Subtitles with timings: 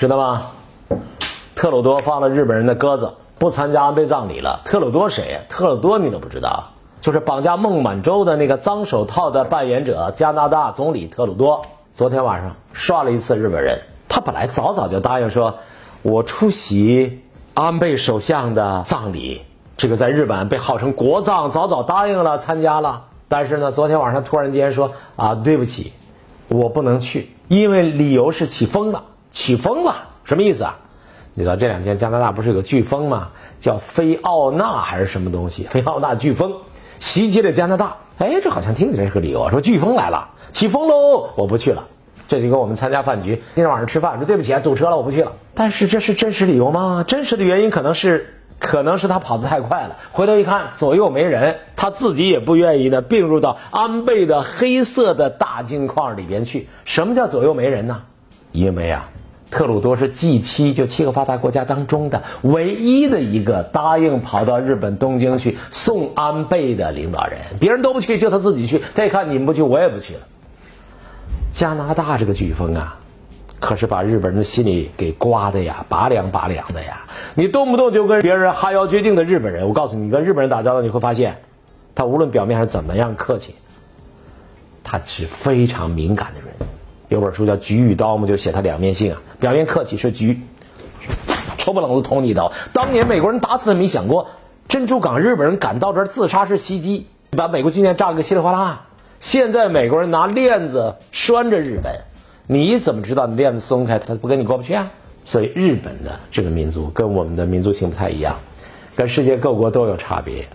[0.00, 0.52] 知道吗？
[1.54, 4.62] 特鲁多放了日本人的鸽子，不参加安倍葬礼了。
[4.64, 5.40] 特鲁多谁呀？
[5.50, 6.70] 特鲁多你都不知道，
[7.02, 11.66] 就是绑架孟晚舟的那个脏手套的扮演者，加拿大总理特鲁多。
[11.92, 15.56] 昨天晚上刷了一次日本人，他本来早早就答应说，
[16.00, 17.20] 我出席
[17.52, 19.42] 安倍首相的葬礼，
[19.76, 23.04] 这个在日本被号称国葬，早早答应了参加了。
[23.28, 25.92] 但是呢，昨天晚上突然间说啊，对不起，
[26.48, 30.78] 我不能去，因为理由是起风了，起风了，什么意思啊？
[31.34, 33.30] 你知道这两天加拿大不是有个飓风吗？
[33.60, 35.68] 叫菲奥娜还是什么东西？
[35.70, 36.56] 菲奥娜飓风
[36.98, 37.96] 袭击了加拿大。
[38.18, 41.84] 哎，这好像听起来是个理由，说飓风来了，起风喽，我不去了。
[42.28, 45.32] 这就跟我们参加饭局，今天晚上吃饭，说对不起，堵车了，我不去了。
[45.54, 47.04] 但是这是真实理由吗？
[47.06, 48.36] 真实的原因可能是。
[48.58, 56.68] 可能是他跑得太快了，回头一看左右没人，他自己也不愿意呢并入到安倍的黑色的大镜框里边去。
[56.84, 58.02] 什么叫左右没人呢？
[58.52, 59.08] 因为啊，
[59.50, 68.82] 特鲁多是 G7 就七个发达国家当中的唯一的一个答应跑到日本东京去送安倍的领导人，别人都不去，就他自己去。
[68.94, 70.20] 他一看你们不去，我也不去了。
[71.50, 72.96] 加拿大这个飓风啊。
[73.58, 77.04] 可是把日本人的心里给刮的呀，拔凉拔凉的呀！
[77.34, 81.42] 你动不动就跟别人哈腰撅腚的日本人，我告诉你，跟日本人打交道，你会发现，
[81.94, 83.54] 他无论表面上怎么样客气，
[84.82, 86.69] 他是非常敏感的人。
[87.10, 89.20] 有本书叫《菊与刀》嘛，就写他两面性啊。
[89.40, 90.40] 表面客气是菊，
[91.58, 92.52] 抽不冷子捅你一刀。
[92.72, 94.28] 当年美国人打死他没想过，
[94.68, 98.86] 珍珠港日本人赶到这儿自杀式袭击，把美国军舰炸个稀里哗啦。
[99.18, 101.92] 现在美国人拿链子拴着日本。
[102.46, 104.90] 你怎么知道你链子松开，他不跟你过不去啊？
[105.24, 108.36] 所以日本的这个民族跟我们的民族性不太一样，
[108.94, 110.48] 跟世界各国都有差别。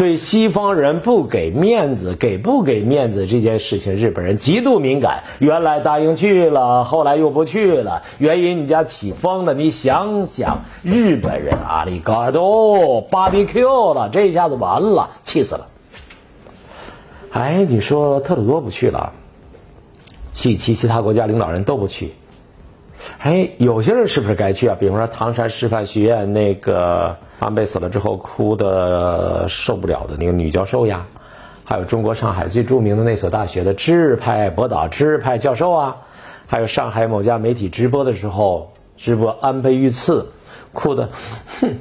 [0.00, 5.24] 对西方人不给面子，给不给面子这件事情，日本人极度敏感。
[5.40, 9.52] 原来答应去了，后来又不去了，原因你家起风了。
[9.52, 15.66] 你想想，日本人阿里嘎多芭比 Q 了，这下子完了，气死了。
[17.32, 19.12] 哎，你说特鲁多不去了？
[20.32, 22.14] 其其其他国家领导人都不去，
[23.18, 24.74] 哎，有些人是不是该去啊？
[24.80, 31.06] 比方说唐山师范学院那个安倍死了之后哭的受不了的那个女教授呀，
[31.64, 35.96] 还有中国上海最著名的那所大学的知识派博导、知识派教授啊，
[36.46, 40.32] 还有上海某家媒体直播的时候直播安倍遇刺，
[40.74, 41.08] 哭的，
[41.60, 41.78] 哼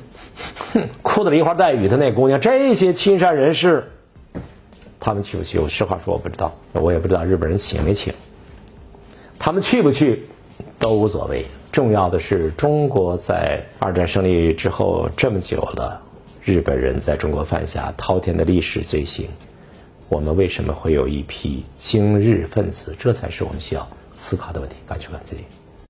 [0.74, 3.91] 哼，哭的梨花带雨的那姑娘，这些亲善人士，
[5.02, 5.59] 他们去不去？
[5.59, 8.14] 我实话说我不知道，我也不知道日本人请没请。
[9.38, 10.28] 他们去不去
[10.80, 11.46] 都无所谓，
[11.79, 16.01] 重要的是中国在二战胜利之后这么久了，
[16.44, 19.29] 日本人在中国犯下滔天的历史罪行，
[20.09, 22.94] 我们为什么会有一批精日分子？
[23.00, 24.75] 这才是我们需要思考的问题。
[24.90, 25.35] 感谢关注。